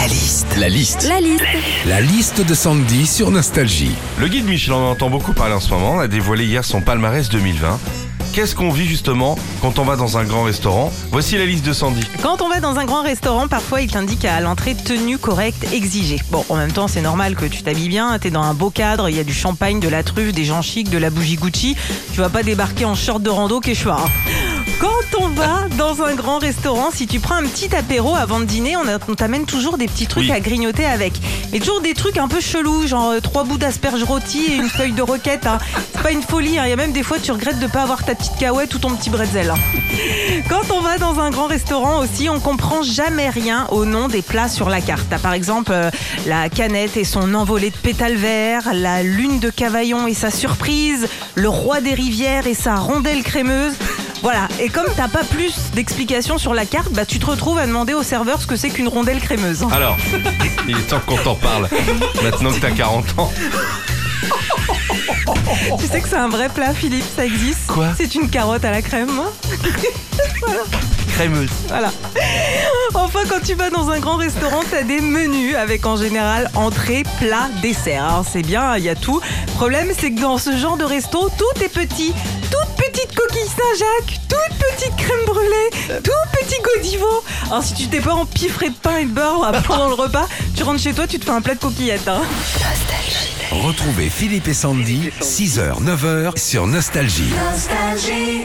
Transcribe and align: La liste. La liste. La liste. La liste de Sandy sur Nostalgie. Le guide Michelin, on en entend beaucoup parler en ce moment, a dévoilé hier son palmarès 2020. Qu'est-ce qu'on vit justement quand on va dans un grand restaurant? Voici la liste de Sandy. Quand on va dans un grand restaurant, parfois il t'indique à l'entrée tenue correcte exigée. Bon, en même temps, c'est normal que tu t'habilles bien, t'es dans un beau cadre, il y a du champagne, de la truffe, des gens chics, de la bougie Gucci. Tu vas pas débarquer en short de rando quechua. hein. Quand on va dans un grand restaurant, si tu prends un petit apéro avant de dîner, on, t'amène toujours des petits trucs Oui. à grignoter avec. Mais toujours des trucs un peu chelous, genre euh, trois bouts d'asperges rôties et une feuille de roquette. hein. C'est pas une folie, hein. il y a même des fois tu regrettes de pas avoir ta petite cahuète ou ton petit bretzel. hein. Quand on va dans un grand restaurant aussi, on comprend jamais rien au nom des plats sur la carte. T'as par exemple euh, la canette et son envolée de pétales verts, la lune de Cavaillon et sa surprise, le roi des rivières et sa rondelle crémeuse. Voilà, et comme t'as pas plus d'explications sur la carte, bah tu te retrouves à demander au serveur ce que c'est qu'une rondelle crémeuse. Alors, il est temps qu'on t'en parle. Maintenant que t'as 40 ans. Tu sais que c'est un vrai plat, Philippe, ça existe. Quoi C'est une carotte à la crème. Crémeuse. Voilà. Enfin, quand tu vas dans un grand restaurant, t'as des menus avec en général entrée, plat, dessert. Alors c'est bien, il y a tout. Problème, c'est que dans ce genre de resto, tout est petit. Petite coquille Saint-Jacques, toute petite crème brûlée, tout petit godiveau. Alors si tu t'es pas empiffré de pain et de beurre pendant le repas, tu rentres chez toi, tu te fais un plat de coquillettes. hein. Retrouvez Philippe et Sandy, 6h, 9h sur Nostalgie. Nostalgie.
La 0.00 0.06
liste. 0.06 0.56
La 0.56 0.68
liste. 0.70 1.08
La 1.08 1.20
liste. 1.20 1.44
La 1.86 2.00
liste 2.00 2.40
de 2.46 2.54
Sandy 2.54 3.06
sur 3.06 3.30
Nostalgie. 3.30 3.90
Le 4.18 4.28
guide 4.28 4.46
Michelin, 4.46 4.76
on 4.76 4.86
en 4.88 4.90
entend 4.92 5.10
beaucoup 5.10 5.34
parler 5.34 5.54
en 5.54 5.60
ce 5.60 5.68
moment, 5.70 5.98
a 6.00 6.08
dévoilé 6.08 6.46
hier 6.46 6.64
son 6.64 6.80
palmarès 6.80 7.28
2020. 7.28 7.78
Qu'est-ce 8.32 8.54
qu'on 8.54 8.70
vit 8.70 8.86
justement 8.86 9.36
quand 9.60 9.78
on 9.78 9.84
va 9.84 9.96
dans 9.96 10.16
un 10.16 10.24
grand 10.24 10.44
restaurant? 10.44 10.90
Voici 11.10 11.36
la 11.36 11.44
liste 11.44 11.66
de 11.66 11.72
Sandy. 11.74 12.00
Quand 12.22 12.40
on 12.40 12.48
va 12.48 12.60
dans 12.60 12.78
un 12.78 12.84
grand 12.86 13.02
restaurant, 13.02 13.46
parfois 13.46 13.82
il 13.82 13.90
t'indique 13.90 14.24
à 14.24 14.40
l'entrée 14.40 14.74
tenue 14.74 15.18
correcte 15.18 15.66
exigée. 15.72 16.20
Bon, 16.30 16.44
en 16.48 16.56
même 16.56 16.72
temps, 16.72 16.88
c'est 16.88 17.02
normal 17.02 17.34
que 17.34 17.44
tu 17.44 17.62
t'habilles 17.62 17.88
bien, 17.88 18.18
t'es 18.18 18.30
dans 18.30 18.42
un 18.42 18.54
beau 18.54 18.70
cadre, 18.70 19.08
il 19.10 19.16
y 19.16 19.20
a 19.20 19.24
du 19.24 19.34
champagne, 19.34 19.80
de 19.80 19.88
la 19.88 20.02
truffe, 20.02 20.32
des 20.32 20.44
gens 20.44 20.62
chics, 20.62 20.88
de 20.88 20.98
la 20.98 21.10
bougie 21.10 21.36
Gucci. 21.36 21.76
Tu 22.14 22.20
vas 22.20 22.30
pas 22.30 22.42
débarquer 22.42 22.84
en 22.86 22.94
short 22.94 23.22
de 23.22 23.28
rando 23.30 23.60
quechua. 23.60 23.98
hein. 24.02 24.49
Quand 24.78 25.18
on 25.20 25.28
va 25.28 25.68
dans 25.76 26.02
un 26.02 26.14
grand 26.14 26.38
restaurant, 26.38 26.90
si 26.92 27.06
tu 27.06 27.20
prends 27.20 27.34
un 27.36 27.42
petit 27.42 27.74
apéro 27.74 28.14
avant 28.14 28.40
de 28.40 28.44
dîner, 28.44 28.76
on, 28.76 29.14
t'amène 29.14 29.44
toujours 29.44 29.76
des 29.76 29.86
petits 29.86 30.06
trucs 30.06 30.24
Oui. 30.24 30.32
à 30.32 30.40
grignoter 30.40 30.84
avec. 30.86 31.12
Mais 31.52 31.58
toujours 31.58 31.80
des 31.80 31.94
trucs 31.94 32.16
un 32.16 32.28
peu 32.28 32.40
chelous, 32.40 32.86
genre 32.86 33.10
euh, 33.10 33.20
trois 33.20 33.44
bouts 33.44 33.58
d'asperges 33.58 34.02
rôties 34.04 34.44
et 34.50 34.54
une 34.56 34.68
feuille 34.68 34.92
de 34.92 35.02
roquette. 35.02 35.46
hein. 35.46 35.58
C'est 35.94 36.02
pas 36.02 36.12
une 36.12 36.22
folie, 36.22 36.58
hein. 36.58 36.62
il 36.66 36.70
y 36.70 36.72
a 36.72 36.76
même 36.76 36.92
des 36.92 37.02
fois 37.02 37.18
tu 37.22 37.30
regrettes 37.32 37.58
de 37.58 37.66
pas 37.66 37.82
avoir 37.82 38.04
ta 38.04 38.14
petite 38.14 38.36
cahuète 38.38 38.74
ou 38.74 38.78
ton 38.78 38.90
petit 38.94 39.10
bretzel. 39.10 39.50
hein. 39.50 39.54
Quand 40.48 40.70
on 40.74 40.80
va 40.80 40.96
dans 40.98 41.18
un 41.20 41.30
grand 41.30 41.46
restaurant 41.46 41.98
aussi, 42.00 42.28
on 42.30 42.40
comprend 42.40 42.82
jamais 42.82 43.28
rien 43.28 43.66
au 43.70 43.84
nom 43.84 44.08
des 44.08 44.22
plats 44.22 44.48
sur 44.48 44.70
la 44.70 44.80
carte. 44.80 45.04
T'as 45.10 45.18
par 45.18 45.34
exemple 45.34 45.72
euh, 45.72 45.90
la 46.26 46.48
canette 46.48 46.96
et 46.96 47.04
son 47.04 47.34
envolée 47.34 47.70
de 47.70 47.76
pétales 47.76 48.16
verts, 48.16 48.70
la 48.72 49.02
lune 49.02 49.40
de 49.40 49.50
Cavaillon 49.50 50.06
et 50.06 50.14
sa 50.14 50.30
surprise, 50.30 51.06
le 51.34 51.48
roi 51.48 51.80
des 51.80 51.94
rivières 51.94 52.46
et 52.46 52.54
sa 52.54 52.76
rondelle 52.76 53.22
crémeuse. 53.22 53.74
Voilà, 54.22 54.48
et 54.60 54.68
comme 54.68 54.86
t'as 54.96 55.08
pas 55.08 55.24
plus 55.24 55.54
d'explications 55.74 56.36
sur 56.36 56.52
la 56.52 56.66
carte, 56.66 56.92
bah 56.92 57.06
tu 57.06 57.18
te 57.18 57.26
retrouves 57.26 57.58
à 57.58 57.66
demander 57.66 57.94
au 57.94 58.02
serveur 58.02 58.40
ce 58.40 58.46
que 58.46 58.56
c'est 58.56 58.68
qu'une 58.68 58.88
rondelle 58.88 59.20
crémeuse. 59.20 59.64
Alors, 59.72 59.96
il 60.68 60.76
est 60.76 60.82
temps 60.82 61.00
qu'on 61.06 61.16
t'en 61.16 61.34
parle. 61.34 61.68
Maintenant 62.22 62.52
que 62.52 62.60
t'as 62.60 62.70
40 62.70 63.18
ans. 63.18 63.32
Tu 65.78 65.86
sais 65.86 66.00
que 66.00 66.08
c'est 66.08 66.16
un 66.16 66.28
vrai 66.28 66.48
plat, 66.48 66.74
Philippe, 66.74 67.04
ça 67.16 67.24
existe. 67.24 67.66
Quoi 67.66 67.88
C'est 67.96 68.14
une 68.14 68.28
carotte 68.28 68.64
à 68.64 68.70
la 68.70 68.82
crème. 68.82 69.20
Crémeuse. 71.08 71.50
Voilà. 71.68 71.90
Enfin, 72.94 73.20
quand 73.28 73.40
tu 73.44 73.54
vas 73.54 73.70
dans 73.70 73.90
un 73.90 74.00
grand 74.00 74.16
restaurant, 74.16 74.60
t'as 74.70 74.82
des 74.82 75.00
menus 75.00 75.54
avec 75.56 75.86
en 75.86 75.96
général 75.96 76.50
entrée, 76.54 77.04
plat, 77.18 77.48
dessert. 77.62 78.04
Alors 78.04 78.24
c'est 78.30 78.42
bien, 78.42 78.76
il 78.76 78.84
y 78.84 78.88
a 78.88 78.94
tout. 78.94 79.20
Problème, 79.54 79.88
c'est 79.98 80.12
que 80.12 80.20
dans 80.20 80.38
ce 80.38 80.56
genre 80.56 80.76
de 80.76 80.84
resto, 80.84 81.30
tout 81.36 81.62
est 81.62 81.68
petit. 81.68 82.12
Petite 83.10 83.14
coquille 83.16 83.48
Saint-Jacques, 83.48 84.20
toute 84.28 84.58
petite 84.58 84.96
crème 84.96 85.24
brûlée, 85.26 86.00
tout 86.02 86.10
petit 86.32 86.60
godiveau. 86.62 87.24
Alors 87.46 87.62
si 87.62 87.74
tu 87.74 87.88
t'es 87.88 88.00
pas 88.00 88.14
empiffré 88.14 88.68
de 88.70 88.74
pain 88.74 88.98
et 88.98 89.04
de 89.06 89.10
beurre 89.10 89.50
pendant 89.66 89.88
le 89.88 89.94
repas, 89.94 90.28
tu 90.56 90.62
rentres 90.62 90.80
chez 90.80 90.92
toi, 90.92 91.06
tu 91.06 91.18
te 91.18 91.24
fais 91.24 91.30
un 91.32 91.40
plat 91.40 91.54
de 91.54 91.60
coquillettes. 91.60 92.06
hein. 92.08 92.22
Retrouvez 93.50 94.08
Philippe 94.08 94.46
et 94.48 94.54
Sandy, 94.54 95.10
6h, 95.20 95.82
9h 95.82 96.38
sur 96.38 96.66
Nostalgie. 96.68 97.30
Nostalgie. 97.52 98.42